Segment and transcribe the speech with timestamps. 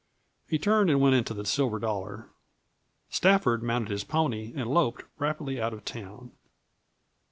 [0.47, 2.27] He turned and went into the Silver Dollar.
[3.11, 6.31] Stafford mounted his pony and loped rapidly out of town.